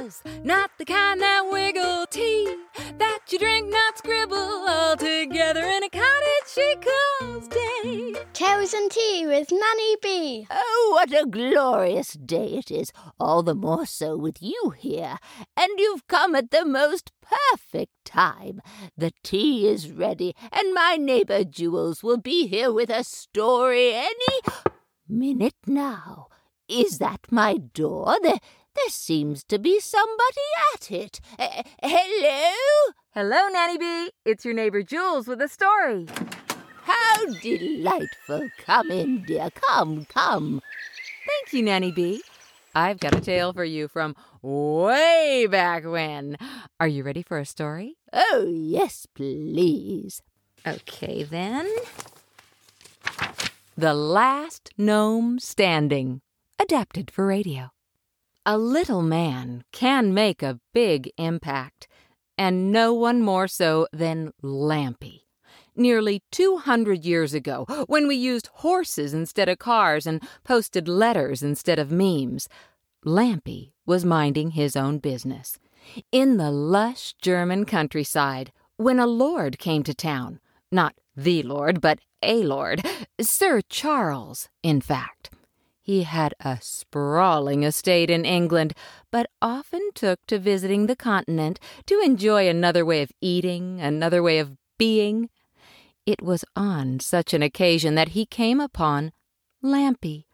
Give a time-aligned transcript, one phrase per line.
[0.00, 2.56] buzz, not the kind that wiggle tea
[2.98, 8.14] that you drink, not scribble all together in a cottage she calls day.
[8.32, 10.46] Tales and tea with Nanny Bee.
[10.50, 15.18] Oh, what a glorious day it is, all the more so with you here.
[15.56, 18.60] And you've come at the most perfect time.
[18.96, 24.40] The tea is ready, and my neighbor Jules will be here with a story any
[25.08, 26.28] minute now.
[26.68, 28.16] Is that my door?
[28.22, 28.38] There,
[28.80, 31.20] there seems to be somebody at it.
[31.38, 32.92] Uh, hello?
[33.12, 34.10] Hello, Nanny Bee.
[34.24, 36.06] It's your neighbor Jules with a story.
[36.82, 38.48] How delightful.
[38.64, 39.50] Come in, dear.
[39.50, 40.62] Come, come.
[41.26, 42.22] Thank you, Nanny Bee.
[42.74, 46.36] I've got a tale for you from way back when.
[46.78, 47.96] Are you ready for a story?
[48.12, 50.22] Oh, yes, please.
[50.66, 51.68] Okay, then.
[53.76, 56.20] The Last Gnome Standing,
[56.58, 57.70] adapted for radio.
[58.46, 61.86] A little man can make a big impact,
[62.38, 65.26] and no one more so than Lampy.
[65.76, 71.78] Nearly 200 years ago, when we used horses instead of cars and posted letters instead
[71.78, 72.48] of memes,
[73.04, 75.58] Lampy was minding his own business.
[76.10, 80.40] In the lush German countryside, when a lord came to town,
[80.72, 82.82] not the lord, but a lord,
[83.20, 85.28] Sir Charles, in fact.
[85.82, 88.74] He had a sprawling estate in England,
[89.10, 94.38] but often took to visiting the continent to enjoy another way of eating, another way
[94.38, 95.30] of being.
[96.04, 99.12] It was on such an occasion that he came upon
[99.62, 100.26] Lampy,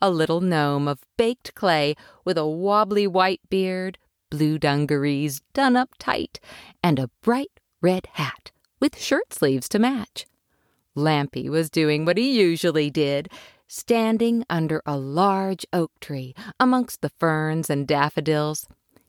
[0.00, 3.98] a little gnome of baked clay with a wobbly white beard,
[4.30, 6.40] blue dungarees done up tight,
[6.82, 10.26] and a bright red hat with shirt sleeves to match.
[10.96, 13.28] Lampy was doing what he usually did,
[13.66, 18.66] standing under a large oak tree amongst the ferns and daffodils.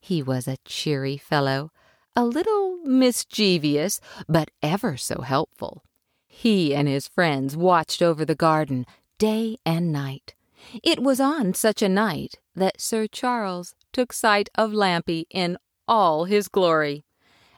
[0.00, 1.72] He was a cheery fellow,
[2.14, 5.82] a little mischievous, but ever so helpful.
[6.26, 8.86] He and his friends watched over the garden
[9.18, 10.34] day and night.
[10.82, 16.24] It was on such a night that Sir Charles took sight of Lampy in all
[16.24, 17.04] his glory.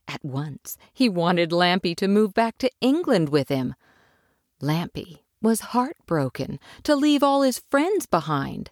[0.06, 3.74] At once he wanted Lampy to move back to England with him.
[4.60, 8.70] Lampy was heartbroken to leave all his friends behind.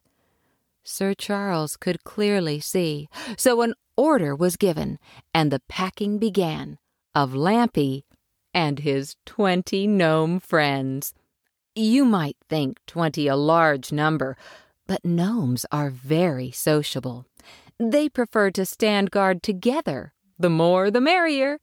[0.84, 4.98] Sir Charles could clearly see, so an order was given,
[5.34, 6.78] and the packing began
[7.14, 8.04] of Lampy
[8.54, 11.12] and his twenty gnome friends.
[11.74, 14.36] You might think twenty a large number,
[14.86, 17.26] but gnomes are very sociable.
[17.78, 20.14] They prefer to stand guard together.
[20.38, 21.58] The more the merrier.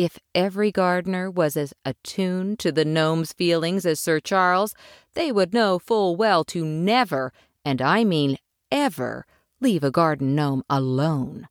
[0.00, 4.72] If every gardener was as attuned to the gnome's feelings as Sir Charles,
[5.12, 7.34] they would know full well to never,
[7.66, 8.38] and I mean
[8.72, 9.26] ever,
[9.60, 11.48] leave a garden gnome alone.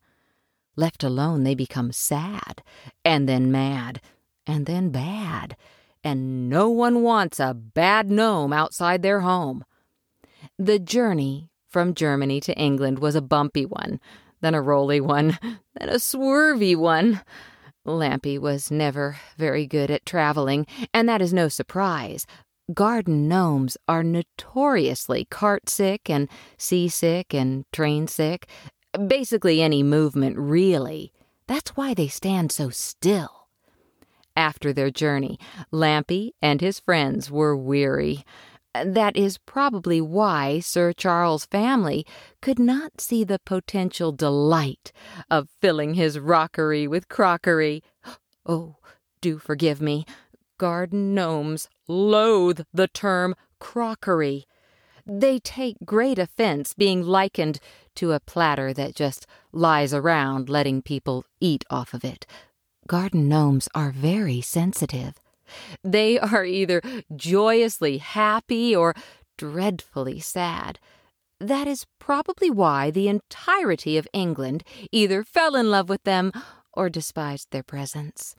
[0.74, 2.64] Left alone, they become sad,
[3.04, 4.00] and then mad,
[4.48, 5.56] and then bad,
[6.02, 9.64] and no one wants a bad gnome outside their home.
[10.58, 14.00] The journey from Germany to England was a bumpy one,
[14.40, 17.20] then a rolly one, then a swervy one.
[17.86, 22.26] Lampy was never very good at traveling, and that is no surprise.
[22.74, 28.46] Garden gnomes are notoriously cart sick and seasick and train sick.
[29.06, 31.12] Basically, any movement, really.
[31.46, 33.48] That's why they stand so still.
[34.36, 35.38] After their journey,
[35.72, 38.24] Lampy and his friends were weary.
[38.74, 42.06] That is probably why Sir Charles' family
[42.40, 44.92] could not see the potential delight
[45.28, 47.82] of filling his rockery with crockery.
[48.46, 48.76] Oh,
[49.20, 50.04] do forgive me.
[50.58, 54.44] Garden gnomes loathe the term crockery.
[55.04, 57.58] They take great offense being likened
[57.96, 62.24] to a platter that just lies around letting people eat off of it.
[62.86, 65.14] Garden gnomes are very sensitive.
[65.82, 66.82] They are either
[67.14, 68.94] joyously happy or
[69.38, 70.78] dreadfully sad.
[71.40, 76.32] That is probably why the entirety of England either fell in love with them
[76.72, 78.36] or despised their presence.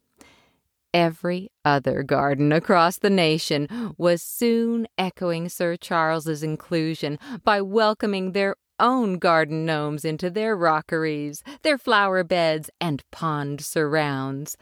[0.93, 8.55] Every other garden across the nation was soon echoing Sir Charles's inclusion by welcoming their
[8.77, 14.57] own garden gnomes into their rockeries, their flower beds, and pond surrounds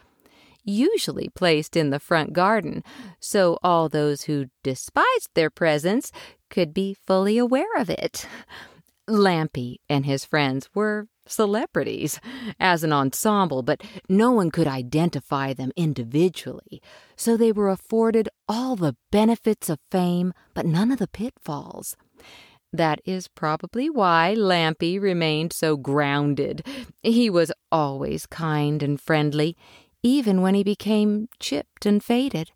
[0.63, 2.83] usually placed in the front garden,
[3.19, 6.11] so all those who despised their presence
[6.49, 8.25] could be fully aware of it.
[9.07, 12.19] Lampy and his friends were celebrities
[12.59, 16.81] as an ensemble, but no one could identify them individually,
[17.15, 21.95] so they were afforded all the benefits of fame, but none of the pitfalls.
[22.71, 26.65] That is probably why Lampy remained so grounded.
[27.01, 29.57] He was always kind and friendly,
[30.03, 32.51] even when he became chipped and faded.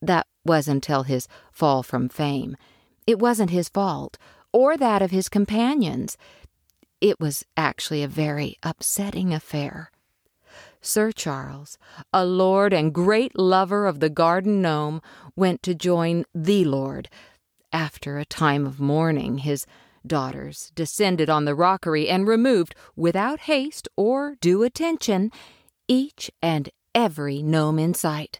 [0.00, 2.56] That was until his fall from fame.
[3.06, 4.18] It wasn't his fault,
[4.52, 6.16] or that of his companions.
[7.00, 9.90] It was actually a very upsetting affair.
[10.80, 11.78] Sir Charles,
[12.12, 15.02] a lord and great lover of the garden gnome,
[15.36, 17.08] went to join the lord.
[17.72, 19.66] After a time of mourning, his
[20.06, 25.30] daughters descended on the rockery and removed, without haste or due attention,
[25.88, 28.38] each and every gnome in sight.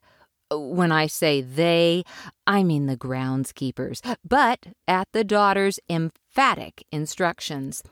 [0.50, 2.04] When I say they,
[2.46, 7.82] I mean the groundskeepers, but at the daughters' emphatic instructions.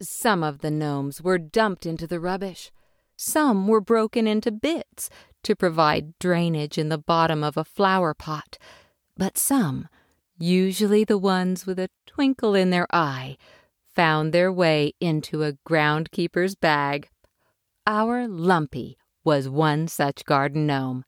[0.00, 2.70] Some of the gnomes were dumped into the rubbish.
[3.16, 5.10] Some were broken into bits
[5.42, 8.58] to provide drainage in the bottom of a flower pot.
[9.16, 9.88] But some,
[10.38, 13.36] usually the ones with a twinkle in their eye,
[13.94, 17.08] found their way into a groundkeeper's bag.
[17.90, 21.06] Our Lampy was one such garden gnome.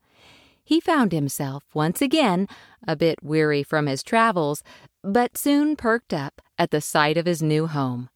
[0.64, 2.48] He found himself once again
[2.88, 4.62] a bit weary from his travels,
[5.04, 8.08] but soon perked up at the sight of his new home.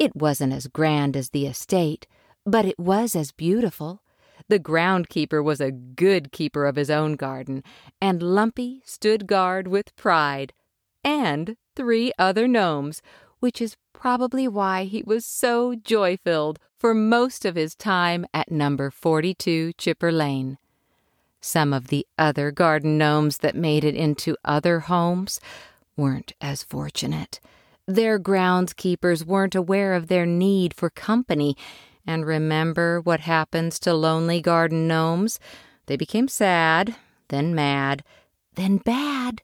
[0.00, 2.08] It wasn't as grand as the estate,
[2.44, 4.02] but it was as beautiful.
[4.48, 7.62] The groundkeeper was a good keeper of his own garden,
[8.00, 10.52] and Lampy stood guard with pride,
[11.04, 13.00] and three other gnomes,
[13.42, 18.52] which is probably why he was so joy filled for most of his time at
[18.52, 20.58] number 42 Chipper Lane.
[21.40, 25.40] Some of the other garden gnomes that made it into other homes
[25.96, 27.40] weren't as fortunate.
[27.84, 31.56] Their groundskeepers weren't aware of their need for company
[32.06, 35.40] and remember what happens to lonely garden gnomes.
[35.86, 36.94] They became sad,
[37.26, 38.04] then mad,
[38.54, 39.42] then bad.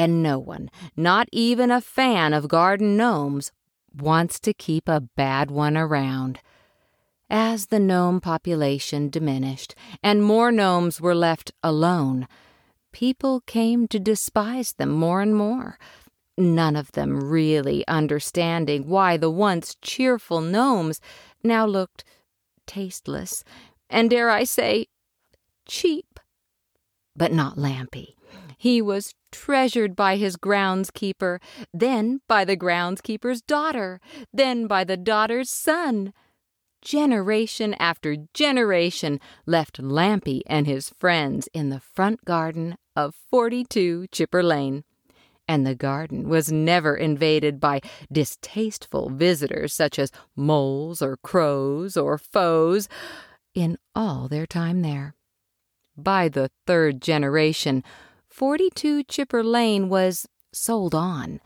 [0.00, 3.52] And no one, not even a fan of garden gnomes,
[3.94, 6.40] wants to keep a bad one around.
[7.28, 12.26] As the gnome population diminished and more gnomes were left alone,
[12.92, 15.78] people came to despise them more and more
[16.38, 20.98] none of them really understanding why the once cheerful gnomes
[21.44, 22.04] now looked
[22.66, 23.44] tasteless,
[23.90, 24.86] and dare I say,
[25.66, 26.18] cheap.
[27.14, 28.14] But not Lampy.
[28.60, 31.40] He was treasured by his groundskeeper,
[31.72, 34.02] then by the groundskeeper's daughter,
[34.34, 36.12] then by the daughter's son.
[36.82, 44.42] Generation after generation left Lampy and his friends in the front garden of 42 Chipper
[44.42, 44.84] Lane
[45.48, 47.80] and the garden was never invaded by
[48.12, 52.90] distasteful visitors such as moles or crows or foes
[53.54, 55.14] in all their time there.
[55.96, 57.82] By the third generation,
[58.30, 61.40] 42 Chipper Lane was sold on.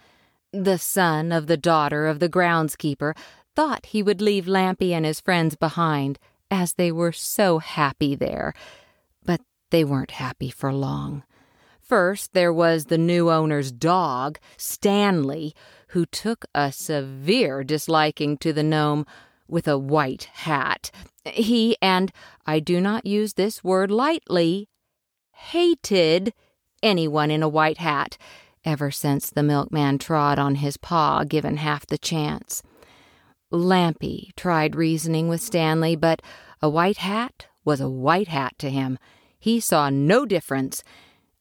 [0.53, 3.17] The son of the daughter of the groundskeeper
[3.57, 6.19] thought he would leave Lampy and his friends behind,
[6.51, 8.55] as they were so happy there.
[9.25, 9.41] But
[9.71, 11.25] they weren't happy for long.
[11.81, 15.55] First, there was the new owner's dog, Stanley,
[15.89, 19.07] who took a severe disliking to the gnome
[19.49, 20.91] with a white hat.
[21.25, 22.13] He, and
[22.47, 24.69] I do not use this word lightly,
[25.33, 26.33] hated
[26.85, 28.17] anyone in a white hat
[28.65, 32.63] ever since the milkman trod on his paw given half the chance.
[33.51, 36.23] Lampy tried reasoning with Stanley, but
[36.63, 38.99] a white hat was a white hat to him.
[39.39, 40.83] He saw no difference,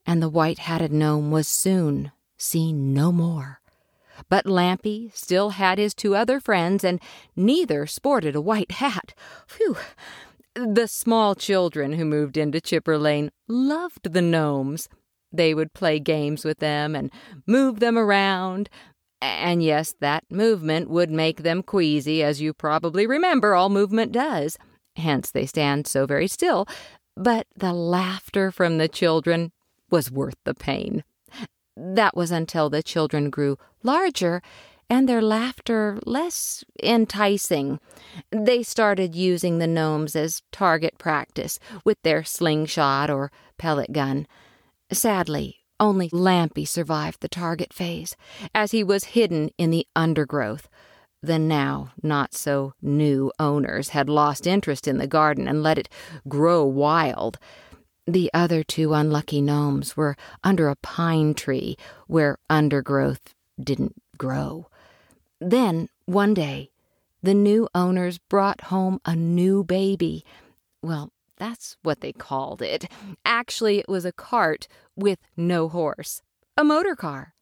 [0.05, 3.61] and the white hatted gnome was soon seen no more.
[4.29, 6.99] But Lampy still had his two other friends, and
[7.35, 9.13] neither sported a white hat.
[9.47, 9.77] Phew!
[10.55, 14.87] The small children who moved into Chipper Lane loved the gnomes.
[15.33, 17.11] They would play games with them and
[17.47, 18.69] move them around.
[19.21, 24.57] And yes, that movement would make them queasy, as you probably remember all movement does.
[24.95, 26.67] Hence they stand so very still.
[27.15, 29.51] But the laughter from the children
[29.89, 31.03] was worth the pain.
[31.75, 34.41] That was until the children grew larger
[34.89, 37.79] and their laughter less enticing.
[38.31, 44.27] They started using the gnomes as target practice with their slingshot or pellet gun.
[44.91, 48.15] Sadly, only Lampy survived the target phase,
[48.53, 50.67] as he was hidden in the undergrowth.
[51.21, 55.87] The now not so new owners had lost interest in the garden and let it
[56.27, 57.39] grow wild.
[58.05, 64.67] The other two unlucky gnomes were under a pine tree where undergrowth didn't grow.
[65.39, 66.71] Then, one day,
[67.21, 70.25] the new owners brought home a new baby.
[70.81, 72.85] Well, that's what they called it.
[73.25, 76.21] Actually, it was a cart with no horse,
[76.57, 77.33] a motor car.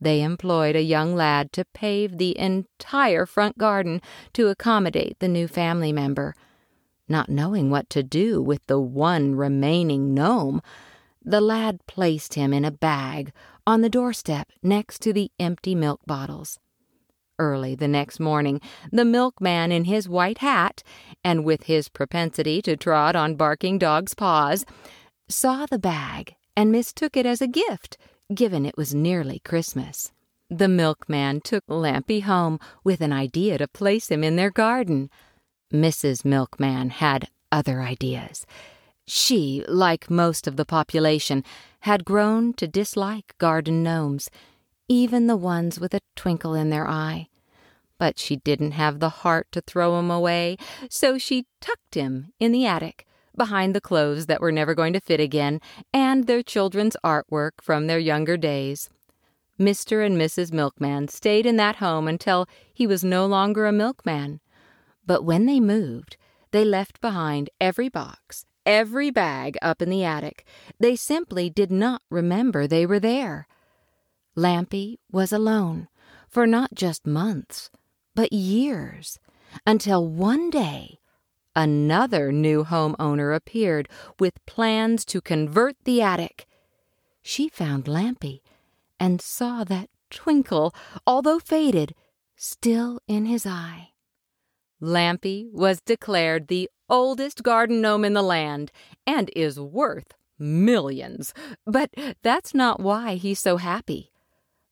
[0.00, 4.02] They employed a young lad to pave the entire front garden
[4.34, 6.34] to accommodate the new family member.
[7.08, 10.60] Not knowing what to do with the one remaining gnome,
[11.24, 13.32] the lad placed him in a bag
[13.66, 16.58] on the doorstep next to the empty milk bottles.
[17.38, 20.82] Early the next morning, the milkman in his white hat,
[21.22, 24.64] and with his propensity to trot on barking dogs' paws,
[25.28, 27.98] saw the bag and mistook it as a gift,
[28.34, 30.12] given it was nearly Christmas.
[30.48, 35.10] The milkman took Lampy home with an idea to place him in their garden.
[35.72, 36.24] Mrs.
[36.24, 38.46] Milkman had other ideas.
[39.06, 41.44] She, like most of the population,
[41.80, 44.30] had grown to dislike garden gnomes,
[44.88, 47.28] even the ones with a twinkle in their eye.
[47.98, 50.56] But she didn't have the heart to throw him away,
[50.90, 55.00] so she tucked him in the attic, behind the clothes that were never going to
[55.00, 55.60] fit again,
[55.92, 58.90] and their children's artwork from their younger days.
[59.58, 60.04] Mr.
[60.04, 60.52] and Mrs.
[60.52, 64.40] Milkman stayed in that home until he was no longer a milkman.
[65.06, 66.18] But when they moved,
[66.50, 70.44] they left behind every box, every bag up in the attic.
[70.78, 73.46] They simply did not remember they were there.
[74.36, 75.88] Lampy was alone
[76.28, 77.70] for not just months,
[78.14, 79.18] but years,
[79.66, 80.98] until one day
[81.54, 83.88] another new homeowner appeared
[84.20, 86.46] with plans to convert the attic.
[87.22, 88.42] She found Lampy
[89.00, 90.74] and saw that twinkle,
[91.06, 91.94] although faded,
[92.36, 93.92] still in his eye.
[94.82, 98.70] Lampy was declared the oldest garden gnome in the land
[99.06, 101.32] and is worth millions.
[101.66, 101.90] But
[102.22, 104.10] that's not why he's so happy.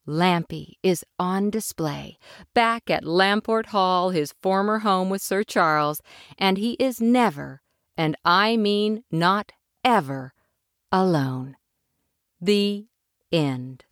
[0.07, 2.19] Lampy is on display
[2.53, 6.03] back at Lamport Hall, his former home with Sir Charles,
[6.39, 7.63] and he is never,
[7.97, 9.53] and I mean not
[9.85, 10.35] ever,
[10.93, 11.57] alone.
[12.41, 12.87] The
[13.33, 13.85] end.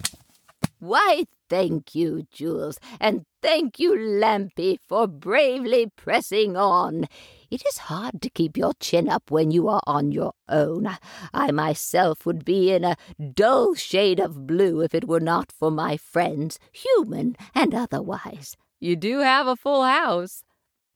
[0.78, 7.06] Why, thank you, Jules, and thank you, Lampy, for bravely pressing on.
[7.50, 10.88] It is hard to keep your chin up when you are on your own.
[11.34, 12.96] I myself would be in a
[13.34, 18.56] dull shade of blue if it were not for my friends, human and otherwise.
[18.80, 20.44] You do have a full house.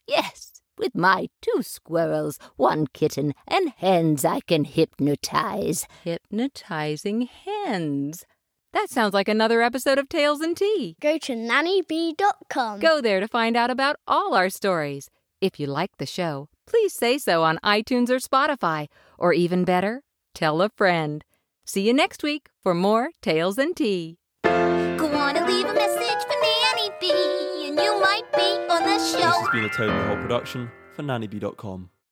[0.08, 5.86] Yes, with my two squirrels, one kitten, and hens I can hypnotize.
[6.04, 8.24] Hypnotizing hens.
[8.72, 10.96] That sounds like another episode of Tales and Tea.
[11.00, 12.80] Go to nannybee.com.
[12.80, 15.08] Go there to find out about all our stories.
[15.40, 18.86] If you like the show, please say so on iTunes or Spotify,
[19.18, 20.02] or even better,
[20.34, 21.24] tell a friend.
[21.64, 24.18] See you next week for more Tales and Tea.
[24.44, 28.98] Go on and leave a message for Nanny Bee, and you might be on the
[28.98, 29.18] show.
[29.18, 31.90] This has been a Toad and Hole production for nannybee.com.